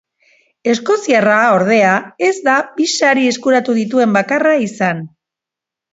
Eskoziarra, 0.71 1.35
ordea, 1.57 1.91
ez 2.29 2.33
da 2.47 2.57
bi 2.79 2.89
sari 2.95 3.27
eskuratu 3.35 3.79
dituen 3.81 4.17
bakarra 4.19 4.57
izan. 4.71 5.05